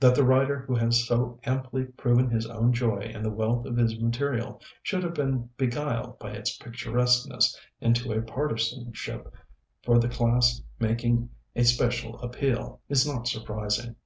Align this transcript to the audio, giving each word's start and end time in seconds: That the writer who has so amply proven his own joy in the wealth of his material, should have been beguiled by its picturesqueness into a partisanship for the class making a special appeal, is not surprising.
That 0.00 0.14
the 0.14 0.24
writer 0.24 0.60
who 0.60 0.74
has 0.76 1.06
so 1.06 1.38
amply 1.44 1.84
proven 1.84 2.30
his 2.30 2.46
own 2.46 2.72
joy 2.72 3.00
in 3.00 3.22
the 3.22 3.28
wealth 3.30 3.66
of 3.66 3.76
his 3.76 4.00
material, 4.00 4.58
should 4.82 5.02
have 5.02 5.12
been 5.12 5.50
beguiled 5.58 6.18
by 6.18 6.30
its 6.30 6.56
picturesqueness 6.56 7.60
into 7.78 8.10
a 8.10 8.22
partisanship 8.22 9.30
for 9.82 9.98
the 9.98 10.08
class 10.08 10.62
making 10.78 11.28
a 11.54 11.64
special 11.64 12.18
appeal, 12.20 12.80
is 12.88 13.06
not 13.06 13.28
surprising. 13.28 13.96